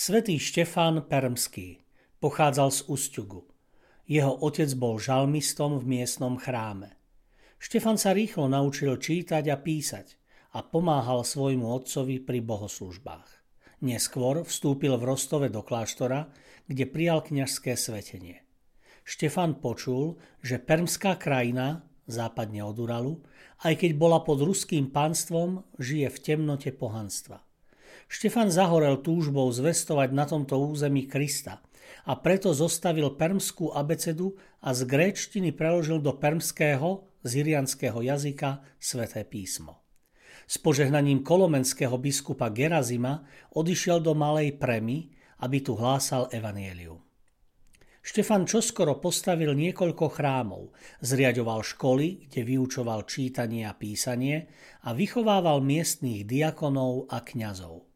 [0.00, 1.76] Svetý Štefán Permský
[2.24, 3.44] pochádzal z Ustjugu.
[4.08, 6.96] Jeho otec bol žalmistom v miestnom chráme.
[7.60, 10.16] Štefan sa rýchlo naučil čítať a písať
[10.56, 13.28] a pomáhal svojmu otcovi pri bohoslužbách.
[13.84, 16.32] Neskôr vstúpil v Rostove do kláštora,
[16.64, 18.40] kde prijal kňažské svetenie.
[19.04, 23.20] Štefan počul, že permská krajina, západne od Uralu,
[23.68, 27.44] aj keď bola pod ruským pánstvom, žije v temnote pohanstva–
[28.10, 31.62] Štefan zahorel túžbou zvestovať na tomto území Krista
[32.02, 34.34] a preto zostavil permskú abecedu
[34.66, 39.86] a z gréčtiny preložil do permského, zirianského jazyka sveté písmo.
[40.50, 43.22] S požehnaním kolomenského biskupa Gerazima
[43.54, 45.14] odišiel do Malej Premy,
[45.46, 46.98] aby tu hlásal evanielium.
[48.02, 54.50] Štefan čoskoro postavil niekoľko chrámov, zriadoval školy, kde vyučoval čítanie a písanie
[54.82, 57.89] a vychovával miestných diakonov a kňazov.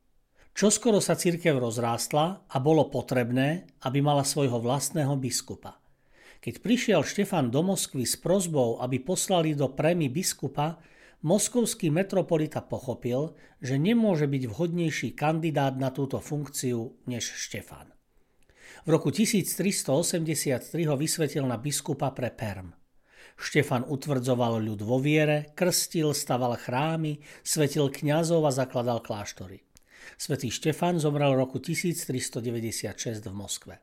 [0.54, 5.82] Čoskoro sa cirkev rozrástla a bolo potrebné, aby mala svojho vlastného biskupa.
[6.38, 10.78] Keď prišiel Štefan do Moskvy s prozbou, aby poslali do prémy biskupa,
[11.26, 17.90] moskovský metropolita pochopil, že nemôže byť vhodnejší kandidát na túto funkciu než Štefan.
[18.86, 22.70] V roku 1383 ho vysvetil na biskupa pre Perm.
[23.34, 29.73] Štefan utvrdzoval ľud vo viere, krstil, staval chrámy, svetil kňazov a zakladal kláštory.
[30.18, 33.74] Svetý Štefan zomrel roku 1396 v Moskve.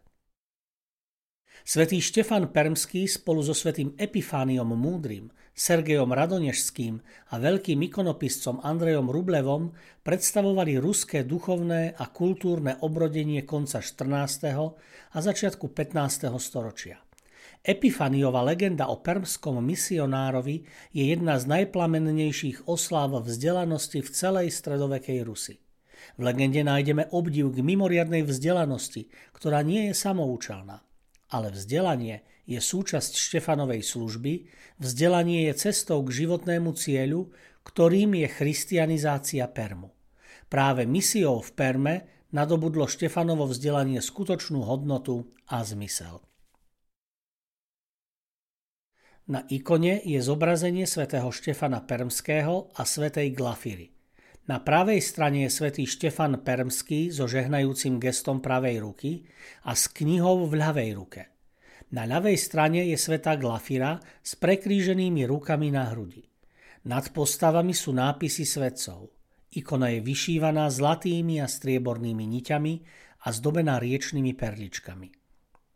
[1.61, 6.97] Svetý Štefan Permský spolu so svetým Epifániom Múdrym, Sergejom Radonežským
[7.29, 9.69] a veľkým ikonopiscom Andrejom Rublevom
[10.01, 14.73] predstavovali ruské duchovné a kultúrne obrodenie konca 14.
[15.13, 16.33] a začiatku 15.
[16.41, 16.97] storočia.
[17.61, 20.65] Epifaniova legenda o permskom misionárovi
[20.97, 25.61] je jedna z najplamennejších osláv vzdelanosti v celej stredovekej Rusi.
[26.19, 30.83] V legende nájdeme obdiv k mimoriadnej vzdelanosti, ktorá nie je samoučelná.
[31.31, 34.49] Ale vzdelanie je súčasť Štefanovej služby,
[34.81, 37.31] vzdelanie je cestou k životnému cieľu,
[37.63, 39.93] ktorým je christianizácia Permu.
[40.51, 41.95] Práve misiou v Perme
[42.35, 46.19] nadobudlo Štefanovo vzdelanie skutočnú hodnotu a zmysel.
[49.31, 53.95] Na ikone je zobrazenie svätého Štefana Permského a svätej Glafiry–
[54.49, 59.11] na pravej strane je svätý Štefan Permský so žehnajúcim gestom pravej ruky
[59.69, 61.21] a s knihou v ľavej ruke.
[61.93, 66.25] Na ľavej strane je svätá Glafira s prekríženými rukami na hrudi.
[66.89, 69.13] Nad postavami sú nápisy svetcov.
[69.53, 72.73] Ikona je vyšívaná zlatými a striebornými niťami
[73.21, 75.13] a zdobená riečnými perličkami.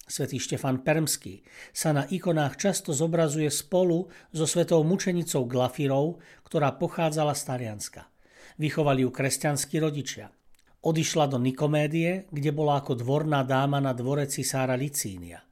[0.09, 7.37] Svetý Štefan Permský sa na ikonách často zobrazuje spolu so svetou mučenicou Glafirou, ktorá pochádzala
[7.37, 8.03] z Talianska–
[8.55, 10.31] Vychovali ju kresťanskí rodičia.
[10.79, 15.43] Odišla do Nikomédie, kde bola ako dvorná dáma na dvore cisára Licínia.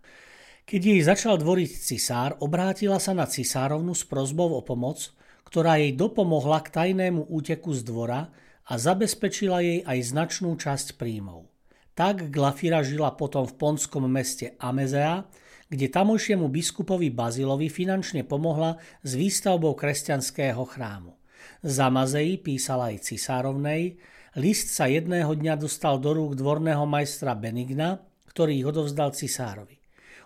[0.64, 5.12] Keď jej začal dvoriť cisár, obrátila sa na cisárovnu s prozbou o pomoc,
[5.44, 8.32] ktorá jej dopomohla k tajnému úteku z dvora
[8.64, 11.52] a zabezpečila jej aj značnú časť príjmov.
[12.00, 15.28] Tak Glafira žila potom v ponskom meste Amezea,
[15.68, 21.20] kde tamojšiemu biskupovi Bazilovi finančne pomohla s výstavbou kresťanského chrámu.
[21.64, 23.98] Zamazei písal aj cisárovnej,
[24.36, 29.80] list sa jedného dňa dostal do rúk dvorného majstra Benigna, ktorý ich odovzdal cisárovi.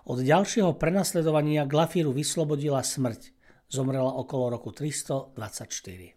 [0.07, 3.35] Od ďalšieho prenasledovania Glafiru vyslobodila smrť.
[3.67, 6.16] Zomrela okolo roku 324.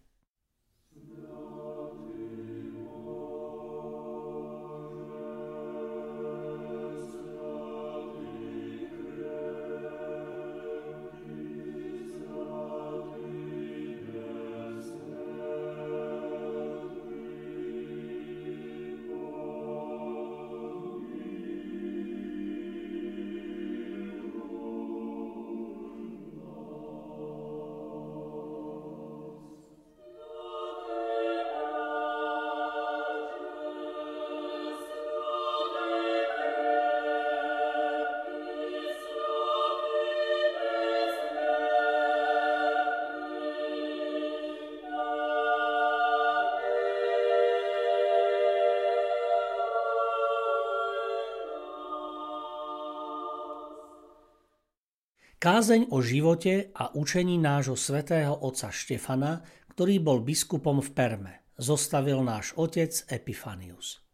[55.40, 59.40] Kázeň o živote a učení nášho svätého otca Štefana,
[59.72, 64.04] ktorý bol biskupom v Perme, zostavil náš otec Epifanius.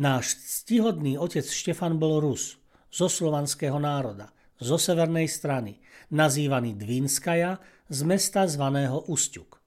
[0.00, 2.56] Náš ctihodný otec Štefan bol Rus,
[2.88, 5.76] zo slovanského národa, zo severnej strany,
[6.08, 7.60] nazývaný Dvinskaja,
[7.92, 9.60] z mesta zvaného Ustjuk.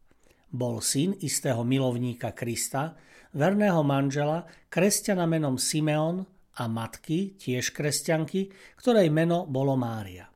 [0.50, 2.98] Bol syn istého milovníka Krista,
[3.38, 6.26] verného manžela, kresťana menom Simeon
[6.58, 8.50] a matky, tiež kresťanky,
[8.82, 10.33] ktorej meno bolo Mária.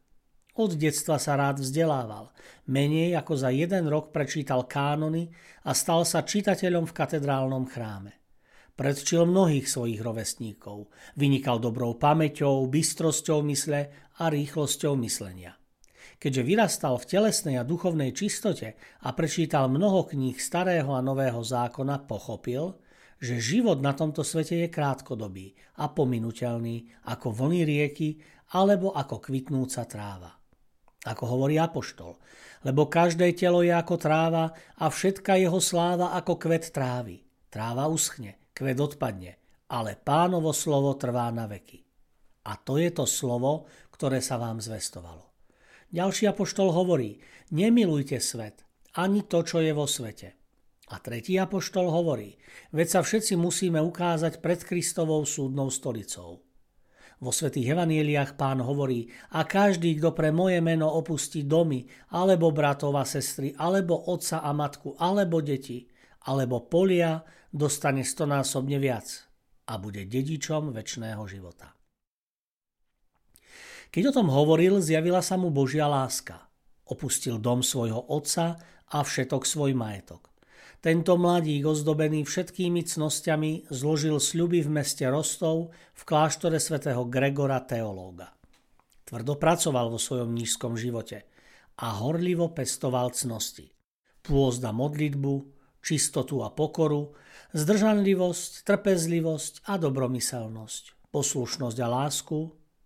[0.57, 2.33] Od detstva sa rád vzdelával.
[2.73, 5.29] Menej ako za jeden rok prečítal kánony
[5.69, 8.17] a stal sa čitateľom v katedrálnom chráme.
[8.73, 10.89] Predčil mnohých svojich rovesníkov.
[11.13, 15.53] Vynikal dobrou pamäťou, bystrosťou mysle a rýchlosťou myslenia.
[16.17, 22.09] Keďže vyrastal v telesnej a duchovnej čistote a prečítal mnoho kníh starého a nového zákona,
[22.09, 22.81] pochopil,
[23.21, 28.17] že život na tomto svete je krátkodobý a pominuteľný ako vlny rieky
[28.57, 30.36] alebo ako kvitnúca tráva
[31.07, 32.19] ako hovorí Apoštol.
[32.67, 37.23] Lebo každé telo je ako tráva a všetka jeho sláva ako kvet trávy.
[37.47, 39.39] Tráva uschne, kvet odpadne,
[39.71, 41.79] ale pánovo slovo trvá na veky.
[42.47, 45.27] A to je to slovo, ktoré sa vám zvestovalo.
[45.87, 47.23] Ďalší apoštol hovorí,
[47.55, 48.67] nemilujte svet,
[48.99, 50.35] ani to, čo je vo svete.
[50.87, 52.39] A tretí apoštol hovorí,
[52.71, 56.46] veď sa všetci musíme ukázať pred Kristovou súdnou stolicou.
[57.17, 61.81] Vo svätých evanieliách pán hovorí, a každý, kto pre moje meno opustí domy,
[62.13, 65.89] alebo bratov a sestry, alebo otca a matku, alebo deti,
[66.29, 69.07] alebo polia, dostane stonásobne viac
[69.67, 71.73] a bude dedičom väčšného života.
[73.89, 76.45] Keď o tom hovoril, zjavila sa mu Božia láska.
[76.87, 78.61] Opustil dom svojho otca
[78.93, 80.36] a všetok svoj majetok.
[80.87, 88.31] Tento mladík, ozdobený všetkými cnosťami, zložil sľuby v meste Rostov v kláštore svätého Gregora teológa.
[89.03, 91.27] Tvrdo pracoval vo svojom nízkom živote
[91.83, 93.67] a horlivo pestoval cnosti.
[94.23, 95.33] Pôzd a modlitbu,
[95.83, 97.11] čistotu a pokoru,
[97.51, 102.39] zdržanlivosť, trpezlivosť a dobromyselnosť, poslušnosť a lásku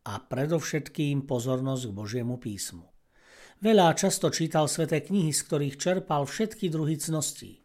[0.10, 2.90] a predovšetkým pozornosť k Božiemu písmu.
[3.62, 7.61] Veľa často čítal sveté knihy, z ktorých čerpal všetky druhy cností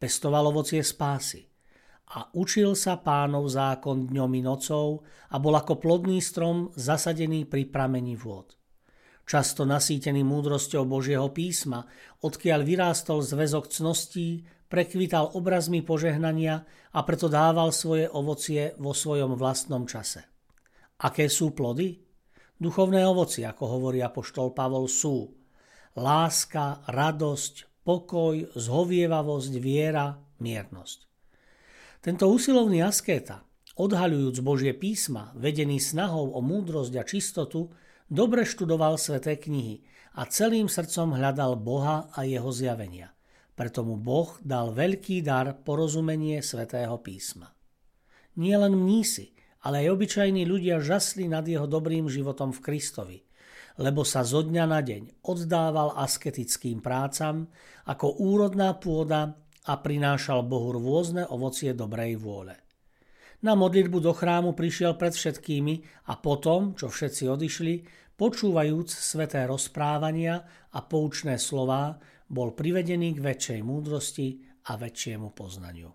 [0.00, 1.44] pestoval ovocie spásy
[2.16, 7.70] a učil sa pánov zákon dňom i nocou a bol ako plodný strom zasadený pri
[7.70, 8.58] pramení vôd.
[9.22, 11.86] Často nasýtený múdrosťou Božieho písma,
[12.26, 19.86] odkiaľ vyrástol zväzok cností, prekvital obrazmi požehnania a preto dával svoje ovocie vo svojom vlastnom
[19.86, 20.26] čase.
[21.06, 21.94] Aké sú plody?
[22.58, 25.30] Duchovné ovocie, ako hovorí apoštol Pavol, sú
[25.94, 31.08] láska, radosť, pokoj, zhovievavosť, viera, miernosť.
[32.00, 33.44] Tento usilovný askéta,
[33.76, 37.68] odhaľujúc Božie písma, vedený snahou o múdrosť a čistotu,
[38.08, 39.84] dobre študoval sveté knihy
[40.16, 43.12] a celým srdcom hľadal Boha a jeho zjavenia.
[43.52, 47.52] Preto mu Boh dal veľký dar porozumenie svetého písma.
[48.40, 53.18] Nie len mnísi, ale aj obyčajní ľudia žasli nad jeho dobrým životom v Kristovi–
[53.80, 57.48] lebo sa zo dňa na deň oddával asketickým prácam
[57.88, 62.60] ako úrodná pôda a prinášal Bohu rôzne ovocie dobrej vôle.
[63.40, 67.74] Na modlitbu do chrámu prišiel pred všetkými a potom, čo všetci odišli,
[68.20, 70.44] počúvajúc sveté rozprávania
[70.76, 71.96] a poučné slová,
[72.28, 75.88] bol privedený k väčšej múdrosti a väčšiemu poznaniu.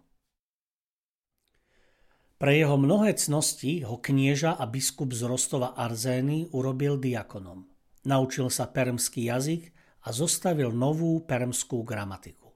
[2.35, 7.74] Pre jeho mnohé cnosti ho knieža a biskup z Rostova Arzény urobil diakonom.
[8.05, 9.73] Naučil sa permský jazyk
[10.05, 12.53] a zostavil novú permskú gramatiku.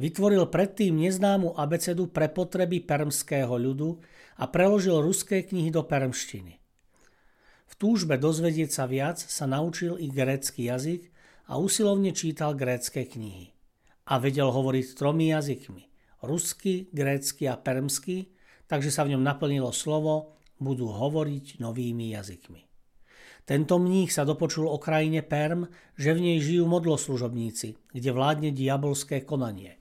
[0.00, 4.02] Vytvoril predtým neznámu abecedu pre potreby permského ľudu
[4.40, 6.58] a preložil ruské knihy do permštiny.
[7.70, 11.12] V túžbe dozvedieť sa viac sa naučil i grécky jazyk
[11.46, 13.54] a usilovne čítal grécké knihy.
[14.10, 15.84] A vedel hovoriť tromi jazykmi.
[16.26, 18.32] Rusky, grécky a permsky,
[18.66, 22.69] takže sa v ňom naplnilo slovo, budú hovoriť novými jazykmi.
[23.44, 25.66] Tento mních sa dopočul o krajine Perm,
[25.98, 29.80] že v nej žijú modloslužobníci, kde vládne diabolské konanie.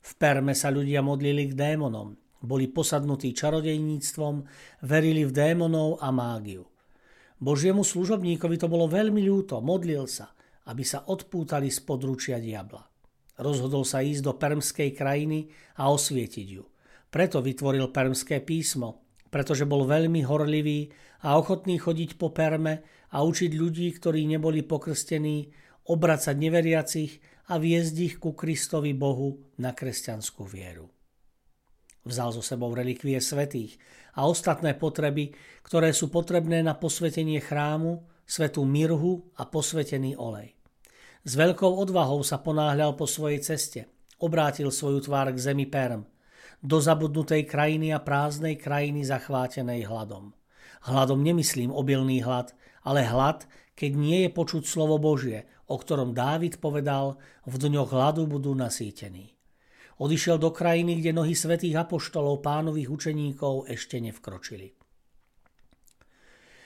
[0.00, 4.34] V Perme sa ľudia modlili k démonom, boli posadnutí čarodejníctvom,
[4.88, 6.64] verili v démonov a mágiu.
[7.40, 10.32] Božiemu služobníkovi to bolo veľmi ľúto, modlil sa,
[10.68, 12.84] aby sa odpútali z područia diabla.
[13.40, 15.48] Rozhodol sa ísť do permskej krajiny
[15.80, 16.64] a osvietiť ju.
[17.08, 23.52] Preto vytvoril permské písmo, pretože bol veľmi horlivý a ochotný chodiť po perme a učiť
[23.52, 25.50] ľudí, ktorí neboli pokrstení,
[25.90, 27.12] obracať neveriacich
[27.50, 30.86] a viesť ich ku Kristovi Bohu na kresťanskú vieru.
[32.06, 33.76] Vzal so sebou relikvie svetých
[34.16, 40.56] a ostatné potreby, ktoré sú potrebné na posvetenie chrámu, svetú mirhu a posvetený olej.
[41.20, 43.80] S veľkou odvahou sa ponáhľal po svojej ceste.
[44.20, 46.08] Obrátil svoju tvár k zemi Perm,
[46.60, 50.32] do zabudnutej krajiny a prázdnej krajiny zachvátenej hladom.
[50.88, 53.44] Hladom nemyslím obilný hlad, ale hlad,
[53.76, 59.36] keď nie je počuť slovo Božie, o ktorom Dávid povedal, v dňoch hladu budú nasýtení.
[60.00, 64.72] Odišiel do krajiny, kde nohy svetých apoštolov pánových učeníkov ešte nevkročili.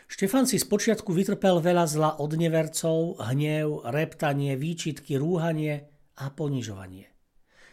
[0.06, 5.90] Štefan si spočiatku vytrpel veľa zla od nevercov, hnev, reptanie, výčitky, rúhanie
[6.23, 7.11] a ponižovanie.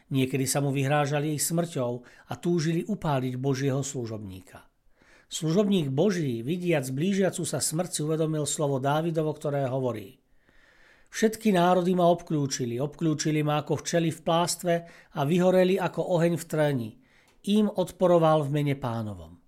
[0.09, 4.70] Niekedy sa mu vyhrážali ich smrťou a túžili upáliť Božieho služobníka.
[5.31, 10.19] Služobník Boží, vidiac blížiacu sa smrť, si uvedomil slovo Dávidovo, ktoré hovorí
[11.07, 14.73] Všetky národy ma obklúčili, obklúčili ma ako včeli v plástve
[15.15, 16.89] a vyhoreli ako oheň v tréni.
[17.47, 19.39] Im odporoval v mene pánovom.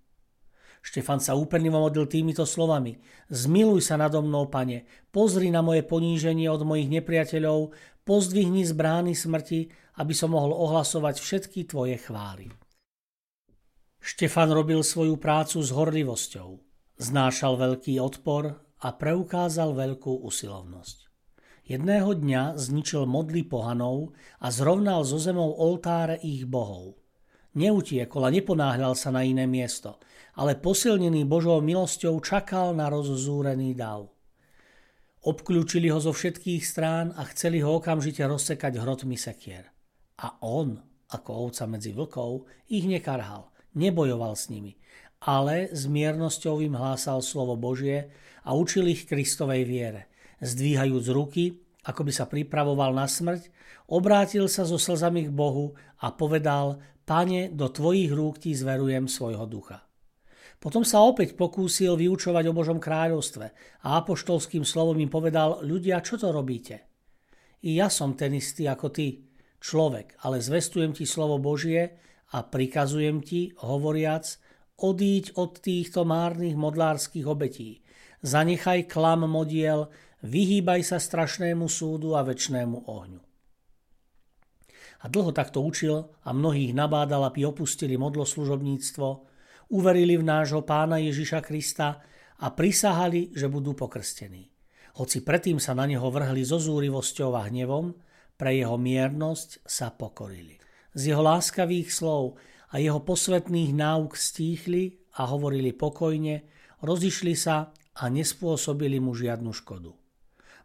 [0.80, 2.96] Štefan sa úpenlivo modlil týmito slovami.
[3.28, 7.76] Zmiluj sa nado mnou, pane, pozri na moje poníženie od mojich nepriateľov,
[8.08, 9.68] pozdvihni z brány smrti,
[10.00, 12.63] aby som mohol ohlasovať všetky tvoje chvály.
[14.04, 16.60] Štefan robil svoju prácu s horlivosťou.
[17.00, 18.52] Znášal veľký odpor
[18.84, 21.08] a preukázal veľkú usilovnosť.
[21.64, 24.12] Jedného dňa zničil modly pohanov
[24.44, 27.00] a zrovnal zo zemou oltáre ich bohov.
[27.56, 29.96] Neutiekol a neponáhľal sa na iné miesto–
[30.34, 34.10] ale posilnený Božou milosťou čakal na rozzúrený dav.
[35.24, 39.72] Obklúčili ho zo všetkých strán a chceli ho okamžite rozsekať hrotmi sekier.
[40.20, 40.76] A on,
[41.14, 44.78] ako ovca medzi vlkov, ich nekarhal, nebojoval s nimi,
[45.22, 48.10] ale s miernosťou im hlásal slovo Božie
[48.46, 50.10] a učil ich Kristovej viere.
[50.42, 51.44] Zdvíhajúc ruky,
[51.84, 53.48] ako by sa pripravoval na smrť,
[53.92, 59.44] obrátil sa so slzami k Bohu a povedal, Pane, do tvojich rúk ti zverujem svojho
[59.44, 59.84] ducha.
[60.56, 63.46] Potom sa opäť pokúsil vyučovať o Božom kráľovstve
[63.84, 66.88] a apoštolským slovom im povedal, ľudia, čo to robíte?
[67.68, 69.28] I ja som ten istý ako ty,
[69.60, 72.00] človek, ale zvestujem ti slovo Božie
[72.34, 74.26] a prikazujem ti, hovoriac,
[74.82, 77.86] odíď od týchto márnych modlárskych obetí.
[78.26, 79.86] Zanechaj klam modiel,
[80.26, 83.22] vyhýbaj sa strašnému súdu a väčšnému ohňu.
[85.04, 89.06] A dlho takto učil a mnohých nabádal, aby opustili modloslužobníctvo,
[89.76, 92.00] uverili v nášho pána Ježiša Krista
[92.40, 94.48] a prisahali, že budú pokrstení.
[94.96, 97.94] Hoci predtým sa na neho vrhli so zúrivosťou a hnevom,
[98.34, 100.63] pre jeho miernosť sa pokorili.
[100.94, 102.38] Z jeho láskavých slov
[102.70, 106.46] a jeho posvetných náuk stíchli a hovorili pokojne,
[106.82, 109.94] rozišli sa a nespôsobili mu žiadnu škodu.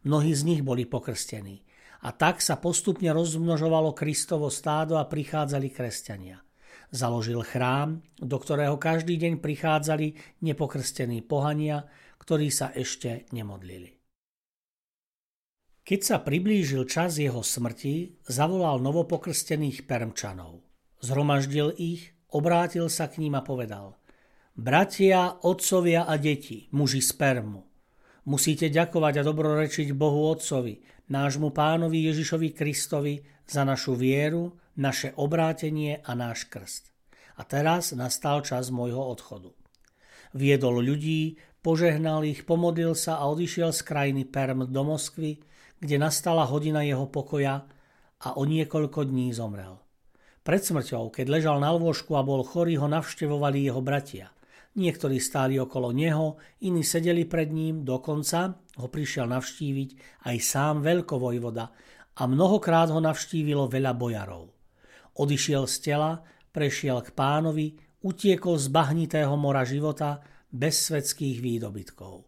[0.06, 1.62] Mnohí z nich boli pokrstení
[2.00, 6.40] a tak sa postupne rozmnožovalo Kristovo stádo a prichádzali kresťania.
[6.90, 11.86] Založil chrám, do ktorého každý deň prichádzali nepokrstení pohania,
[12.18, 13.99] ktorí sa ešte nemodlili.
[15.90, 20.62] Keď sa priblížil čas jeho smrti, zavolal novopokrstených permčanov.
[21.02, 23.98] Zhromaždil ich, obrátil sa k ním a povedal
[24.54, 27.66] Bratia, otcovia a deti, muži z Permu,
[28.30, 30.78] musíte ďakovať a dobrorečiť Bohu Otcovi,
[31.10, 36.94] nášmu pánovi Ježišovi Kristovi za našu vieru, naše obrátenie a náš krst.
[37.42, 39.58] A teraz nastal čas môjho odchodu.
[40.38, 45.49] Viedol ľudí, požehnal ich, pomodlil sa a odišiel z krajiny Perm do Moskvy,
[45.80, 47.64] kde nastala hodina jeho pokoja
[48.20, 49.80] a o niekoľko dní zomrel.
[50.44, 54.32] Pred smrťou, keď ležal na lôžku a bol chorý, ho navštevovali jeho bratia.
[54.80, 59.90] Niektorí stáli okolo neho, iní sedeli pred ním, dokonca ho prišiel navštíviť
[60.30, 61.66] aj sám veľkovojvoda
[62.16, 64.52] a mnohokrát ho navštívilo veľa bojarov.
[65.20, 66.12] Odišiel z tela,
[66.54, 72.24] prešiel k pánovi, utiekol z bahnitého mora života bez svetských výdobytkov.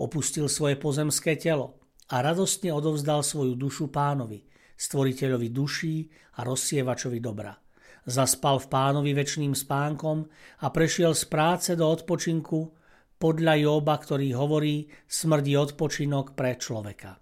[0.00, 1.79] Opustil svoje pozemské telo
[2.10, 4.42] a radostne odovzdal svoju dušu pánovi,
[4.74, 5.96] stvoriteľovi duší
[6.38, 7.54] a rozsievačovi dobra.
[8.04, 10.26] Zaspal v pánovi väčšným spánkom
[10.60, 12.74] a prešiel z práce do odpočinku
[13.20, 17.20] podľa Joba, ktorý hovorí smrdí odpočinok pre človeka.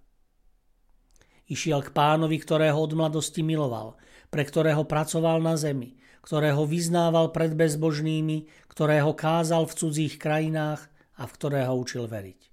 [1.49, 3.95] Išiel k pánovi, ktorého od mladosti miloval–
[4.29, 10.85] pre ktorého pracoval na zemi, ktorého vyznával pred bezbožnými, ktorého kázal v cudzích krajinách
[11.17, 12.48] a v ktorého učil veriť.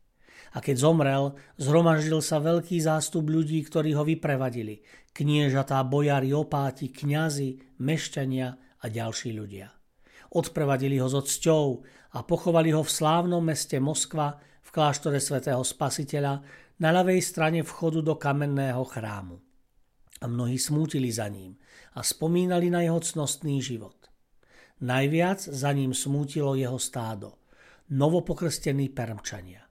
[0.56, 4.80] A keď zomrel, zhromaždil sa veľký zástup ľudí, ktorí ho vyprevadili.
[5.12, 8.48] Kniežatá, bojari, opáti, kňazi, mešťania
[8.80, 9.68] a ďalší ľudia.
[10.32, 11.84] Odprevadili ho so cťou
[12.16, 16.40] a pochovali ho v slávnom meste Moskva v kláštore svätého Spasiteľa
[16.80, 19.36] na ľavej strane vchodu do kamenného chrámu.
[20.24, 21.60] A mnohí smútili za ním
[21.96, 24.08] a spomínali na jeho cnostný život.
[24.80, 27.44] Najviac za ním smútilo jeho stádo,
[27.92, 29.65] novopokrstení permčania.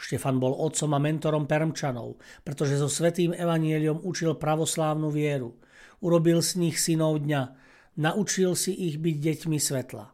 [0.00, 5.60] Štefan bol otcom a mentorom Permčanov, pretože so svetým evanieliom učil pravoslávnu vieru.
[6.00, 7.42] Urobil z nich synov dňa,
[8.00, 10.08] naučil si ich byť deťmi svetla.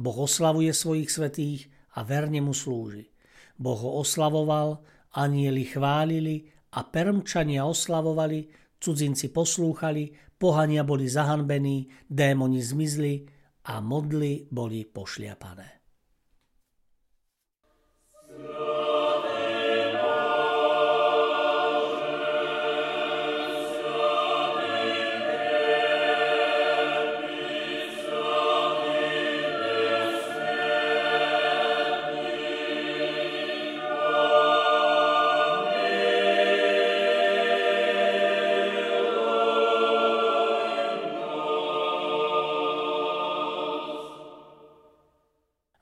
[0.00, 1.68] Boh oslavuje svojich svetých
[2.00, 3.12] a verne mu slúži.
[3.60, 4.80] Boh ho oslavoval,
[5.12, 8.48] anieli chválili a Permčania oslavovali,
[8.80, 13.24] cudzinci poslúchali, pohania boli zahanbení, démoni zmizli
[13.68, 15.85] a modly boli pošliapané.